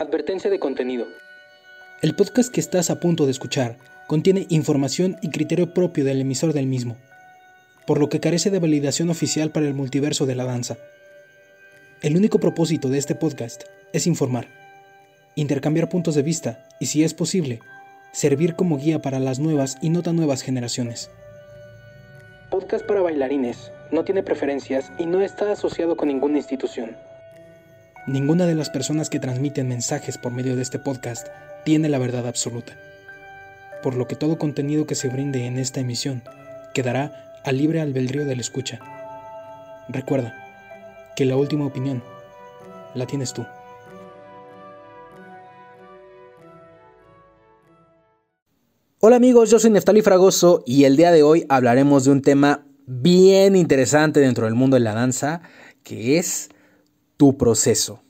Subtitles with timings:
[0.00, 1.08] Advertencia de contenido.
[2.00, 3.76] El podcast que estás a punto de escuchar
[4.06, 6.96] contiene información y criterio propio del emisor del mismo,
[7.86, 10.78] por lo que carece de validación oficial para el multiverso de la danza.
[12.00, 14.48] El único propósito de este podcast es informar,
[15.34, 17.60] intercambiar puntos de vista y, si es posible,
[18.10, 21.10] servir como guía para las nuevas y no tan nuevas generaciones.
[22.50, 26.96] Podcast para bailarines, no tiene preferencias y no está asociado con ninguna institución.
[28.06, 31.28] Ninguna de las personas que transmiten mensajes por medio de este podcast
[31.66, 32.72] tiene la verdad absoluta,
[33.82, 36.22] por lo que todo contenido que se brinde en esta emisión
[36.72, 38.80] quedará a libre albedrío del escucha.
[39.90, 40.34] Recuerda
[41.14, 42.02] que la última opinión
[42.94, 43.44] la tienes tú.
[49.00, 52.66] Hola amigos, yo soy Neftali Fragoso y el día de hoy hablaremos de un tema
[52.86, 55.42] bien interesante dentro del mundo de la danza,
[55.82, 56.48] que es
[57.20, 58.00] tu proceso.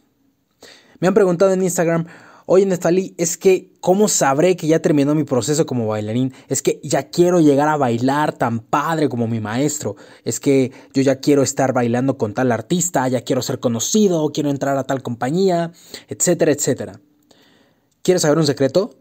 [1.00, 2.06] Me han preguntado en Instagram,
[2.46, 6.32] oye Neftalí, es que, ¿cómo sabré que ya terminó mi proceso como bailarín?
[6.46, 9.96] Es que ya quiero llegar a bailar tan padre como mi maestro.
[10.22, 14.48] Es que yo ya quiero estar bailando con tal artista, ya quiero ser conocido, quiero
[14.48, 15.72] entrar a tal compañía,
[16.06, 17.00] etcétera, etcétera.
[18.02, 18.94] ¿Quieres saber un secreto?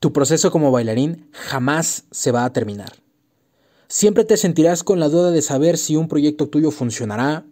[0.00, 2.92] Tu proceso como bailarín jamás se va a terminar.
[3.88, 7.46] Siempre te sentirás con la duda de saber si un proyecto tuyo funcionará,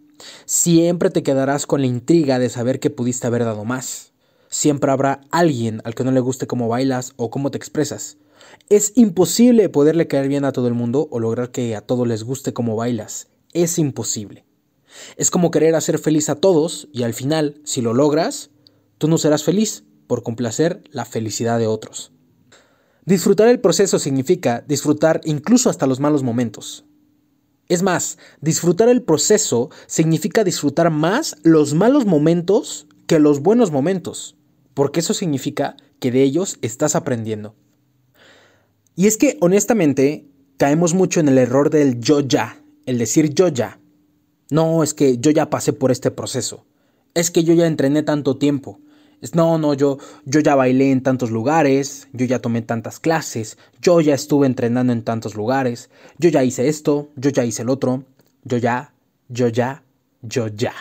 [0.45, 4.13] Siempre te quedarás con la intriga de saber que pudiste haber dado más.
[4.49, 8.19] Siempre habrá alguien al que no le guste cómo bailas o cómo te expresas.
[8.69, 12.25] Es imposible poderle caer bien a todo el mundo o lograr que a todos les
[12.25, 13.29] guste cómo bailas.
[13.53, 14.45] Es imposible.
[15.17, 18.51] Es como querer hacer feliz a todos y al final, si lo logras,
[18.99, 22.13] tú no serás feliz por complacer la felicidad de otros.
[23.05, 26.85] Disfrutar el proceso significa disfrutar incluso hasta los malos momentos.
[27.69, 34.37] Es más, disfrutar el proceso significa disfrutar más los malos momentos que los buenos momentos,
[34.75, 37.55] porque eso significa que de ellos estás aprendiendo.
[38.95, 43.49] Y es que, honestamente, caemos mucho en el error del yo ya, el decir yo
[43.49, 43.81] ya.
[44.51, 46.65] No, es que yo ya pasé por este proceso.
[47.15, 48.81] Es que yo ya entrené tanto tiempo.
[49.33, 54.01] No, no, yo, yo ya bailé en tantos lugares, yo ya tomé tantas clases, yo
[54.01, 58.05] ya estuve entrenando en tantos lugares, yo ya hice esto, yo ya hice el otro,
[58.45, 58.93] yo ya,
[59.29, 59.83] yo ya,
[60.23, 60.75] yo ya.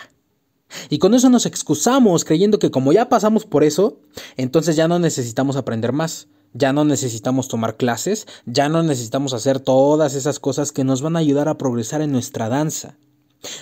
[0.90, 4.00] Y con eso nos excusamos creyendo que como ya pasamos por eso,
[4.36, 9.60] entonces ya no necesitamos aprender más, ya no necesitamos tomar clases, ya no necesitamos hacer
[9.60, 12.96] todas esas cosas que nos van a ayudar a progresar en nuestra danza.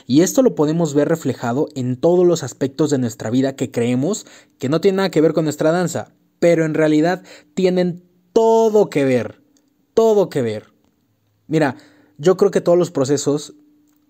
[0.06, 4.27] Y esto lo podemos ver reflejado en todos los aspectos de nuestra vida que creemos
[4.59, 7.22] que no tienen nada que ver con nuestra danza, pero en realidad
[7.55, 9.43] tienen todo que ver,
[9.94, 10.73] todo que ver.
[11.47, 11.77] Mira,
[12.19, 13.55] yo creo que todos los procesos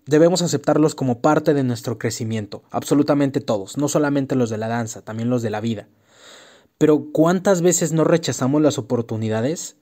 [0.06, 5.02] debemos aceptarlos como parte de nuestro crecimiento, absolutamente todos, no solamente los de la danza,
[5.02, 5.88] también los de la vida.
[6.78, 9.76] Pero ¿cuántas veces no rechazamos las oportunidades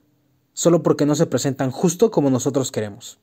[0.52, 3.18] solo porque no se presentan justo como nosotros queremos?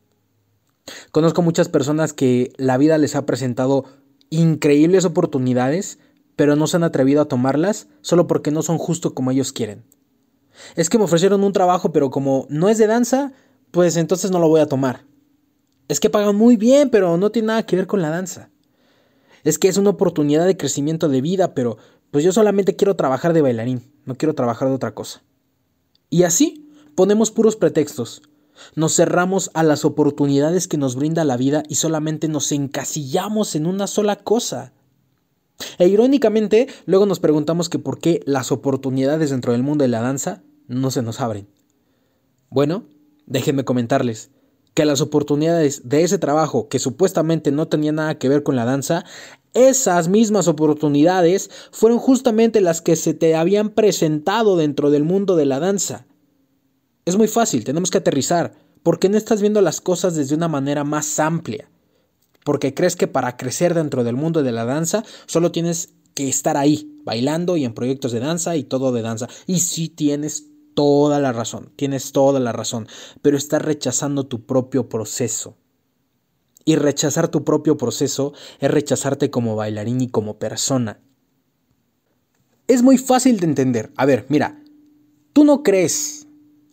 [1.12, 3.86] Conozco muchas personas que la vida les ha presentado
[4.30, 6.00] increíbles oportunidades,
[6.36, 9.84] pero no se han atrevido a tomarlas solo porque no son justo como ellos quieren.
[10.76, 13.34] Es que me ofrecieron un trabajo, pero como no es de danza,
[13.72, 15.06] pues entonces no lo voy a tomar.
[15.88, 18.50] Es que pagan muy bien, pero no tiene nada que ver con la danza.
[19.44, 21.78] Es que es una oportunidad de crecimiento de vida, pero
[22.12, 25.24] pues yo solamente quiero trabajar de bailarín, no quiero trabajar de otra cosa.
[26.10, 28.22] Y así ponemos puros pretextos,
[28.76, 33.66] nos cerramos a las oportunidades que nos brinda la vida y solamente nos encasillamos en
[33.66, 34.74] una sola cosa.
[35.78, 40.02] E irónicamente, luego nos preguntamos que por qué las oportunidades dentro del mundo de la
[40.02, 41.48] danza no se nos abren.
[42.50, 42.86] Bueno,
[43.26, 44.32] déjenme comentarles
[44.74, 48.66] que las oportunidades de ese trabajo que supuestamente no tenía nada que ver con la
[48.66, 49.04] danza,
[49.54, 55.46] esas mismas oportunidades fueron justamente las que se te habían presentado dentro del mundo de
[55.46, 56.06] la danza.
[57.06, 60.84] Es muy fácil, tenemos que aterrizar, porque no estás viendo las cosas desde una manera
[60.84, 61.70] más amplia,
[62.44, 66.58] porque crees que para crecer dentro del mundo de la danza solo tienes que estar
[66.58, 69.28] ahí, bailando y en proyectos de danza y todo de danza.
[69.48, 72.88] Y sí tienes toda la razón, tienes toda la razón,
[73.22, 75.58] pero estás rechazando tu propio proceso.
[76.66, 81.02] Y rechazar tu propio proceso es rechazarte como bailarín y como persona.
[82.68, 83.92] Es muy fácil de entender.
[83.96, 84.62] A ver, mira,
[85.34, 86.28] tú no crees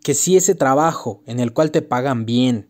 [0.06, 2.68] que si ese trabajo en el cual te pagan bien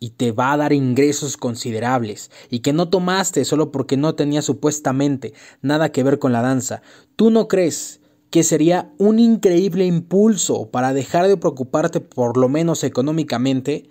[0.00, 4.40] y te va a dar ingresos considerables y que no tomaste solo porque no tenía
[4.40, 6.80] supuestamente nada que ver con la danza,
[7.14, 8.00] ¿tú no crees
[8.30, 13.90] que sería un increíble impulso para dejar de preocuparte por lo menos económicamente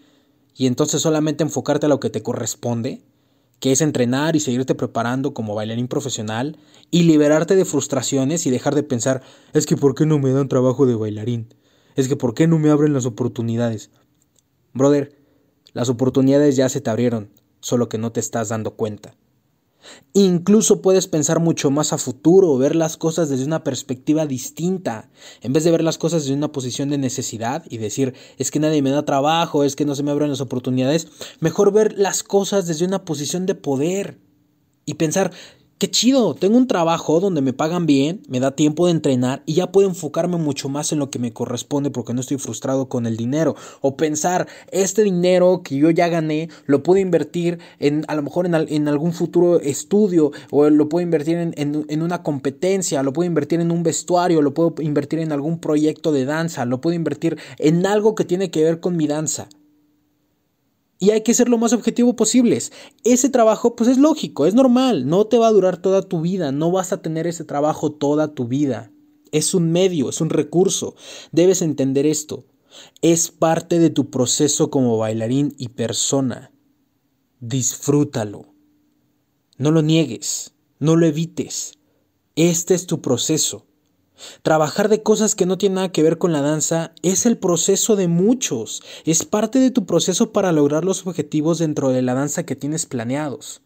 [0.55, 3.03] y entonces solamente enfocarte a lo que te corresponde?
[3.59, 6.57] que es entrenar y seguirte preparando como bailarín profesional
[6.89, 9.21] y liberarte de frustraciones y dejar de pensar,
[9.53, 11.47] es que ¿por qué no me dan trabajo de bailarín?
[11.97, 13.89] Es que ¿por qué no me abren las oportunidades?
[14.73, 15.17] Brother,
[15.73, 19.15] las oportunidades ya se te abrieron, solo que no te estás dando cuenta.
[20.13, 25.09] Incluso puedes pensar mucho más a futuro, ver las cosas desde una perspectiva distinta,
[25.41, 28.59] en vez de ver las cosas desde una posición de necesidad y decir, es que
[28.59, 31.07] nadie me da trabajo, es que no se me abren las oportunidades,
[31.39, 34.19] mejor ver las cosas desde una posición de poder
[34.85, 35.31] y pensar,
[35.79, 39.53] Qué chido, tengo un trabajo donde me pagan bien, me da tiempo de entrenar y
[39.53, 43.05] ya puedo enfocarme mucho más en lo que me corresponde porque no estoy frustrado con
[43.05, 43.55] el dinero.
[43.81, 48.47] O pensar, este dinero que yo ya gané, lo puedo invertir en a lo mejor
[48.47, 53.59] en, algún futuro estudio, o lo puedo invertir en, en una competencia, lo puedo invertir
[53.59, 57.85] en un vestuario, lo puedo invertir en algún proyecto de danza, lo puedo invertir en
[57.85, 59.47] algo que tiene que ver con mi danza.
[60.99, 62.71] Y hay que ser lo más objetivo posibles.
[63.03, 66.51] Ese trabajo, pues es lógico, es normal, no te va a durar toda tu vida,
[66.51, 68.91] no vas a tener ese trabajo toda tu vida.
[69.31, 70.95] Es un medio, es un recurso.
[71.31, 72.45] Debes entender esto.
[73.01, 76.51] Es parte de tu proceso como bailarín y persona.
[77.39, 78.53] Disfrútalo.
[79.57, 81.73] No lo niegues, no lo evites.
[82.35, 83.66] Este es tu proceso.
[84.41, 87.95] Trabajar de cosas que no tienen nada que ver con la danza es el proceso
[87.95, 92.43] de muchos, es parte de tu proceso para lograr los objetivos dentro de la danza
[92.43, 93.61] que tienes planeados.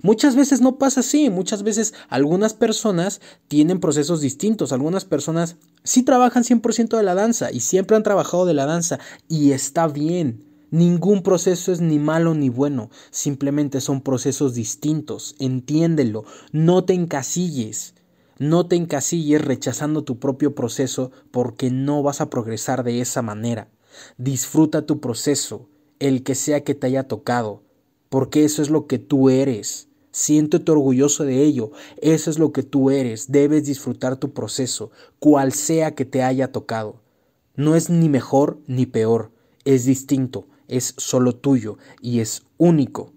[0.00, 6.02] Muchas veces no pasa así, muchas veces algunas personas tienen procesos distintos, algunas personas sí
[6.02, 10.44] trabajan 100% de la danza y siempre han trabajado de la danza y está bien.
[10.70, 17.94] Ningún proceso es ni malo ni bueno, simplemente son procesos distintos, entiéndelo, no te encasilles.
[18.38, 23.68] No te encasilles rechazando tu propio proceso porque no vas a progresar de esa manera.
[24.16, 25.68] Disfruta tu proceso,
[25.98, 27.62] el que sea que te haya tocado,
[28.08, 29.88] porque eso es lo que tú eres.
[30.10, 35.52] Siéntete orgulloso de ello, eso es lo que tú eres, debes disfrutar tu proceso, cual
[35.52, 37.00] sea que te haya tocado.
[37.54, 39.30] No es ni mejor ni peor,
[39.64, 43.12] es distinto, es solo tuyo y es único.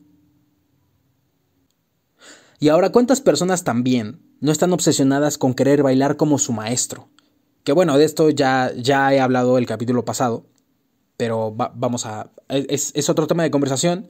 [2.59, 7.09] Y ahora, ¿cuántas personas también no están obsesionadas con querer bailar como su maestro.
[7.63, 10.45] Que bueno, de esto ya, ya he hablado el capítulo pasado,
[11.18, 12.30] pero vamos a...
[12.47, 14.07] Es, es otro tema de conversación.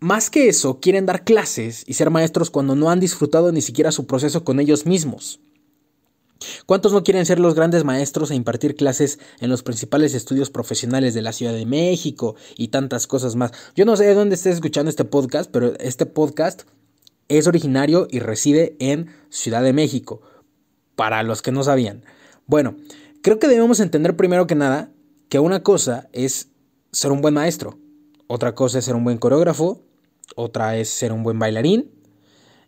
[0.00, 3.92] Más que eso, quieren dar clases y ser maestros cuando no han disfrutado ni siquiera
[3.92, 5.38] su proceso con ellos mismos.
[6.66, 11.14] ¿Cuántos no quieren ser los grandes maestros e impartir clases en los principales estudios profesionales
[11.14, 13.52] de la Ciudad de México y tantas cosas más?
[13.76, 16.62] Yo no sé de dónde estés escuchando este podcast, pero este podcast
[17.28, 20.22] es originario y reside en Ciudad de México,
[20.96, 22.04] para los que no sabían.
[22.46, 22.76] Bueno,
[23.22, 24.90] creo que debemos entender primero que nada
[25.28, 26.48] que una cosa es
[26.92, 27.78] ser un buen maestro,
[28.26, 29.82] otra cosa es ser un buen coreógrafo,
[30.36, 31.90] otra es ser un buen bailarín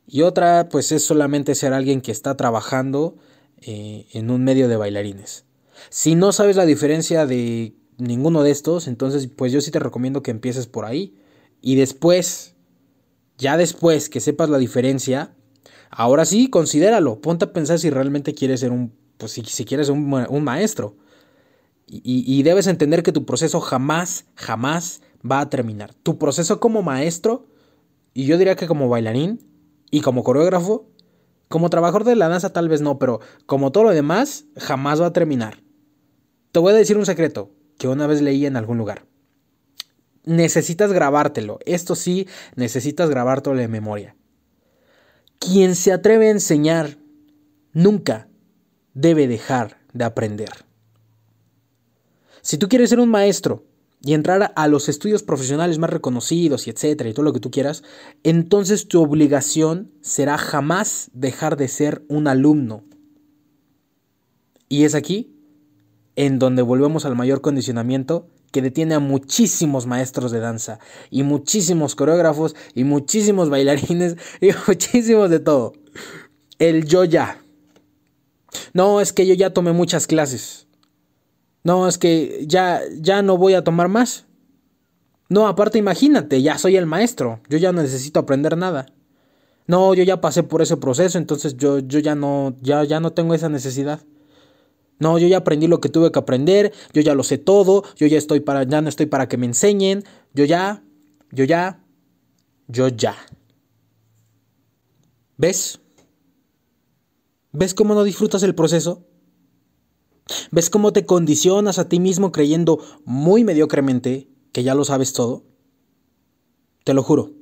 [0.06, 3.16] y otra pues es solamente ser alguien que está trabajando
[3.60, 5.44] eh, en un medio de bailarines.
[5.88, 10.22] Si no sabes la diferencia de ninguno de estos, entonces pues yo sí te recomiendo
[10.22, 11.16] que empieces por ahí
[11.62, 12.54] y después
[13.40, 15.34] ya después que sepas la diferencia,
[15.90, 17.20] ahora sí, considéralo.
[17.20, 20.96] Ponte a pensar si realmente quieres ser un, pues si, quieres ser un, maestro.
[21.86, 25.94] Y, y, debes entender que tu proceso jamás, jamás va a terminar.
[25.94, 27.46] Tu proceso como maestro,
[28.12, 29.40] y yo diría que como bailarín,
[29.90, 30.86] y como coreógrafo,
[31.48, 35.06] como trabajador de la danza tal vez no, pero como todo lo demás, jamás va
[35.06, 35.64] a terminar.
[36.52, 39.09] Te voy a decir un secreto que una vez leí en algún lugar
[40.24, 41.58] necesitas grabártelo.
[41.64, 44.16] Esto sí, necesitas grabártelo de memoria.
[45.38, 46.98] Quien se atreve a enseñar
[47.72, 48.28] nunca
[48.94, 50.50] debe dejar de aprender.
[52.42, 53.64] Si tú quieres ser un maestro
[54.02, 57.50] y entrar a los estudios profesionales más reconocidos y etcétera y todo lo que tú
[57.50, 57.82] quieras,
[58.22, 62.84] entonces tu obligación será jamás dejar de ser un alumno.
[64.68, 65.36] Y es aquí
[66.16, 70.78] en donde volvemos al mayor condicionamiento que detiene a muchísimos maestros de danza
[71.10, 75.72] y muchísimos coreógrafos y muchísimos bailarines y muchísimos de todo.
[76.58, 77.42] El yo ya.
[78.74, 80.66] No, es que yo ya tomé muchas clases.
[81.62, 84.26] No, es que ya ya no voy a tomar más.
[85.28, 88.86] No, aparte imagínate, ya soy el maestro, yo ya no necesito aprender nada.
[89.68, 93.12] No, yo ya pasé por ese proceso, entonces yo, yo ya no ya ya no
[93.12, 94.00] tengo esa necesidad.
[95.00, 98.06] No, yo ya aprendí lo que tuve que aprender, yo ya lo sé todo, yo
[98.06, 100.04] ya estoy para, ya no estoy para que me enseñen,
[100.34, 100.84] yo ya,
[101.32, 101.82] yo ya,
[102.68, 103.16] yo ya.
[105.38, 105.80] ¿Ves?
[107.50, 109.06] ¿Ves cómo no disfrutas el proceso?
[110.50, 115.44] ¿Ves cómo te condicionas a ti mismo creyendo muy mediocremente que ya lo sabes todo?
[116.84, 117.32] Te lo juro,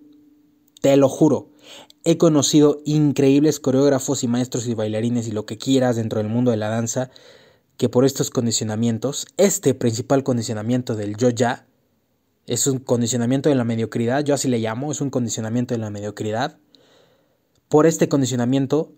[0.81, 1.51] te lo juro.
[2.05, 6.53] He conocido increíbles coreógrafos y maestros y bailarines y lo que quieras dentro del mundo
[6.53, 7.11] de la danza
[7.79, 11.67] que por estos condicionamientos, este principal condicionamiento del yo ya,
[12.47, 15.89] es un condicionamiento de la mediocridad, yo así le llamo, es un condicionamiento de la
[15.89, 16.59] mediocridad.
[17.69, 18.93] Por este condicionamiento,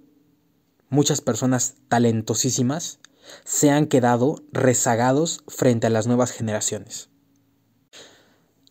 [0.88, 3.00] muchas personas talentosísimas
[3.44, 7.10] se han quedado rezagados frente a las nuevas generaciones.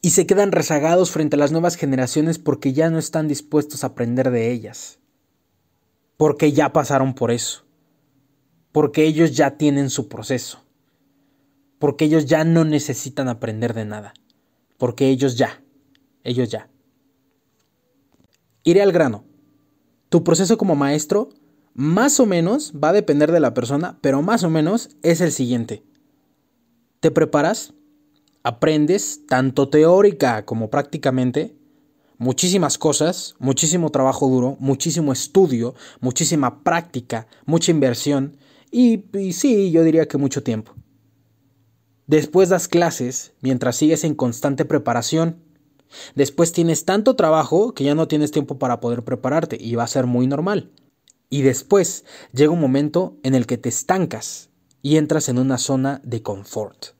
[0.01, 3.87] Y se quedan rezagados frente a las nuevas generaciones porque ya no están dispuestos a
[3.87, 4.97] aprender de ellas.
[6.17, 7.68] Porque ya pasaron por eso.
[8.71, 10.63] Porque ellos ya tienen su proceso.
[11.79, 14.13] Porque ellos ya no necesitan aprender de nada.
[14.77, 15.61] Porque ellos ya.
[16.23, 16.69] Ellos ya.
[18.63, 19.23] Iré al grano.
[20.09, 21.29] Tu proceso como maestro
[21.73, 25.31] más o menos va a depender de la persona, pero más o menos es el
[25.31, 25.83] siguiente.
[26.99, 27.73] Te preparas,
[28.43, 31.55] aprendes, tanto teórica como prácticamente,
[32.17, 38.35] muchísimas cosas, muchísimo trabajo duro, muchísimo estudio, muchísima práctica, mucha inversión
[38.71, 40.73] y, sí, yo diría que mucho tiempo.
[42.07, 45.43] Después das clases mientras sigues en constante preparación.
[46.15, 49.87] Después tienes tanto trabajo que ya no tienes tiempo para poder prepararte y va a
[49.87, 50.71] ser muy normal.
[51.29, 54.49] Y después llega un momento en el que te estancas
[54.81, 56.98] y entras en una zona de confort.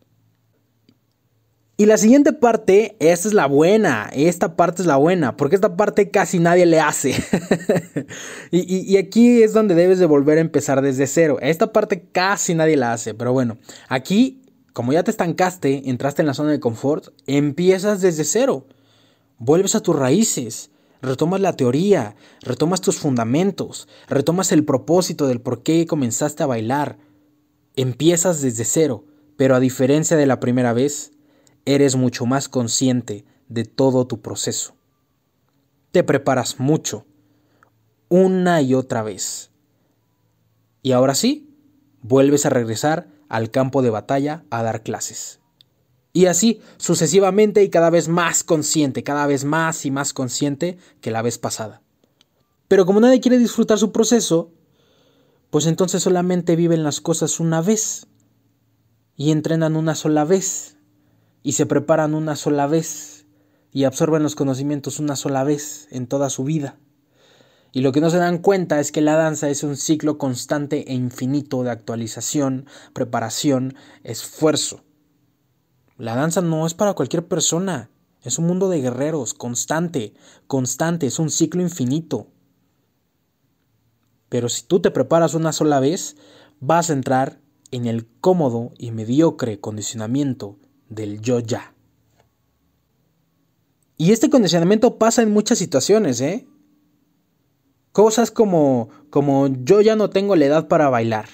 [1.79, 5.77] Y la siguiente parte, esta es la buena, esta parte es la buena, porque esta
[5.77, 7.13] parte casi nadie le hace.
[8.51, 11.37] y, y, aquí es donde debes de volver a empezar desde cero.
[11.39, 14.41] Esta parte casi nadie la hace, pero bueno, aquí,
[14.73, 18.67] como ya te estancaste, entraste en la zona de confort, empiezas desde cero.
[19.37, 20.71] Vuelves a tus raíces,
[21.01, 26.97] retomas la teoría, retomas tus fundamentos, retomas el propósito del por qué comenzaste a bailar.
[27.77, 29.05] Empiezas desde cero,
[29.37, 31.13] pero a diferencia de la primera vez,
[31.65, 34.75] eres mucho más consciente de todo tu proceso.
[35.91, 37.05] Te preparas mucho,
[38.09, 39.51] una y otra vez.
[40.81, 41.49] Y ahora sí,
[42.01, 45.39] vuelves a regresar al campo de batalla a dar clases.
[46.11, 51.11] Y así sucesivamente y cada vez más consciente, cada vez más y más consciente que
[51.11, 51.81] la vez pasada.
[52.67, 54.51] Pero como nadie quiere disfrutar su proceso,
[55.49, 58.07] pues entonces solamente viven las cosas una vez
[59.15, 60.78] y entrenan una sola vez
[61.43, 63.25] y se preparan una sola vez
[63.71, 66.77] y absorben los conocimientos una sola vez en toda su vida.
[67.71, 70.91] Y lo que no se dan cuenta es que la danza es un ciclo constante
[70.91, 74.83] e infinito de actualización, preparación, esfuerzo.
[75.97, 77.91] La danza no es para cualquier persona,
[78.23, 80.13] es un mundo de guerreros, constante,
[80.47, 82.27] constante, es un ciclo infinito.
[84.29, 86.17] Pero si tú te preparas una sola vez,
[86.59, 87.39] vas a entrar
[87.71, 90.57] en el cómodo y mediocre condicionamiento
[90.89, 91.73] del yo ya.
[93.97, 96.47] Y este condicionamiento pasa en muchas situaciones, ¿eh?
[97.91, 101.27] Cosas como, como yo ya no tengo la edad para bailar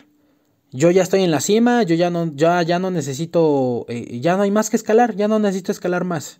[0.75, 4.35] yo ya estoy en la cima, yo ya no, ya, ya no necesito, eh, ya
[4.35, 6.39] no hay más que escalar, ya no necesito escalar más.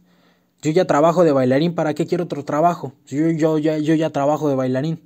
[0.62, 2.94] Yo ya trabajo de bailarín, ¿para qué quiero otro trabajo?
[3.06, 5.00] Yo, yo, ya, yo ya trabajo de bailarín.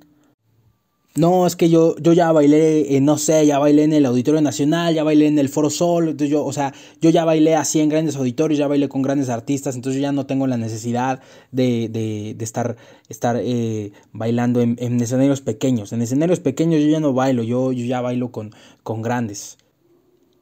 [1.16, 4.40] No, es que yo, yo ya bailé, eh, no sé, ya bailé en el Auditorio
[4.40, 7.88] Nacional, ya bailé en el Foro Sol, yo, o sea, yo ya bailé así en
[7.88, 11.88] grandes auditorios, ya bailé con grandes artistas, entonces yo ya no tengo la necesidad de,
[11.88, 12.76] de, de estar,
[13.08, 15.92] estar eh, bailando en, en, escenarios pequeños.
[15.92, 19.58] En escenarios pequeños yo ya no bailo, yo, yo ya bailo con, con grandes.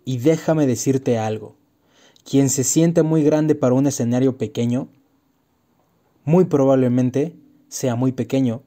[0.04, 1.56] Y déjame decirte algo,
[2.25, 4.88] quien se siente muy grande para un escenario pequeño,
[6.25, 7.34] muy probablemente
[7.68, 8.60] sea muy pequeño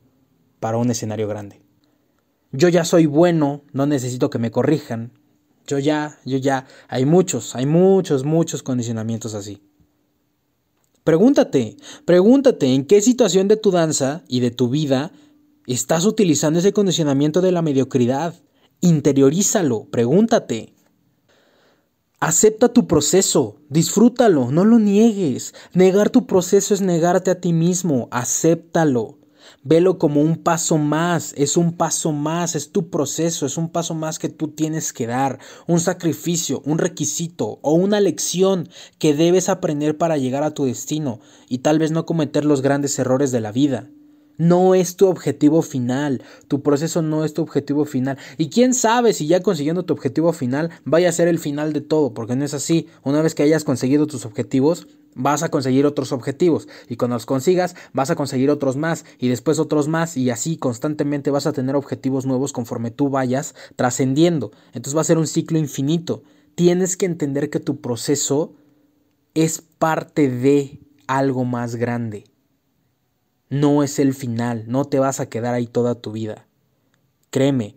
[0.60, 1.61] para un escenario grande.
[2.51, 5.13] Yo ya soy bueno, no necesito que me corrijan.
[5.67, 9.62] Yo ya, yo ya, hay muchos, hay muchos, muchos condicionamientos así.
[11.03, 15.12] Pregúntate, pregúntate en qué situación de tu danza y de tu vida
[15.65, 18.36] estás utilizando ese condicionamiento de la mediocridad.
[18.81, 20.74] Interiorízalo, pregúntate.
[22.20, 25.55] Acepta tu proceso, disfrútalo, no lo niegues.
[25.74, 29.21] Negar tu proceso es negarte a ti mismo, acéptalo.
[29.63, 33.94] Velo como un paso más, es un paso más, es tu proceso, es un paso
[33.94, 35.38] más que tú tienes que dar,
[35.68, 41.20] un sacrificio, un requisito o una lección que debes aprender para llegar a tu destino
[41.48, 43.88] y tal vez no cometer los grandes errores de la vida.
[44.39, 48.18] No es tu objetivo final, tu proceso no es tu objetivo final.
[48.39, 51.82] Y quién sabe si ya consiguiendo tu objetivo final vaya a ser el final de
[51.82, 52.88] todo, porque no es así.
[53.03, 56.68] Una vez que hayas conseguido tus objetivos, vas a conseguir otros objetivos.
[56.88, 60.18] Y cuando los consigas, vas a conseguir otros más y después otros más.
[60.18, 64.51] Y así constantemente vas a tener objetivos nuevos conforme tú vayas trascendiendo.
[64.74, 66.24] Entonces va a ser un ciclo infinito.
[66.56, 68.53] Tienes que entender que tu proceso
[69.34, 72.25] es parte de algo más grande
[73.50, 76.48] No es el final, no te vas a quedar ahí toda tu vida.
[77.32, 77.75] Créeme,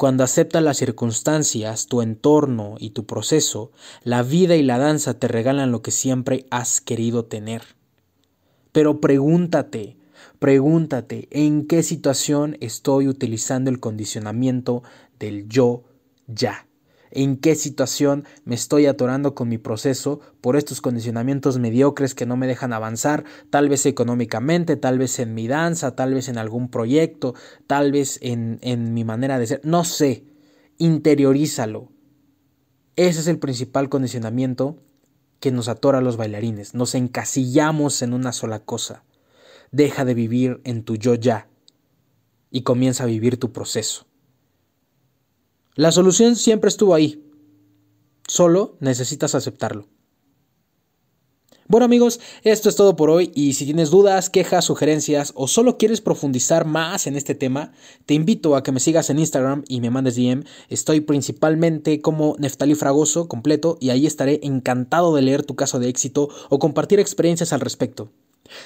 [0.00, 3.70] cuando aceptas las circunstancias, tu entorno y tu proceso,
[4.02, 7.60] la vida y la danza te regalan lo que siempre has querido tener.
[8.72, 9.98] Pero pregúntate,
[10.38, 14.82] pregúntate en qué situación estoy utilizando el condicionamiento
[15.18, 15.84] del yo
[16.26, 16.66] ya
[17.10, 22.36] en qué situación me estoy atorando con mi proceso por estos condicionamientos mediocres que no
[22.36, 26.70] me dejan avanzar, tal vez económicamente, tal vez en mi danza, tal vez en algún
[26.70, 27.34] proyecto,
[27.66, 30.24] tal vez en, en mi manera de ser, no sé,
[30.78, 31.90] interiorízalo.
[32.96, 34.78] Ese es el principal condicionamiento
[35.40, 39.04] que nos atora a los bailarines, nos encasillamos en una sola cosa.
[39.72, 41.48] Deja de vivir en tu yo ya
[42.50, 44.09] y comienza a vivir tu proceso.
[45.76, 47.24] La solución siempre estuvo ahí.
[48.26, 49.88] Solo necesitas aceptarlo.
[51.70, 55.78] Bueno amigos, esto es todo por hoy y si tienes dudas, quejas, sugerencias o solo
[55.78, 57.70] quieres profundizar más en este tema,
[58.06, 60.42] te invito a que me sigas en Instagram y me mandes DM.
[60.68, 65.88] Estoy principalmente como Neftali Fragoso completo y ahí estaré encantado de leer tu caso de
[65.88, 68.10] éxito o compartir experiencias al respecto.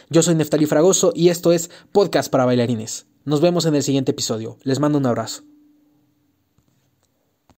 [0.09, 3.05] Yo soy Neftali Fragoso y esto es Podcast para Bailarines.
[3.27, 4.57] Nos vemos en el siguiente episodio.
[4.63, 5.43] Les mando un abrazo.